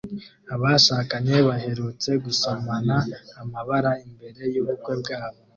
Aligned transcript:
Abashakanye 0.53 1.35
baherutse 1.47 2.09
gusomana 2.23 2.95
amabara 3.41 3.91
imbere 4.05 4.41
yubukwe 4.53 4.93
bwabo 5.01 5.39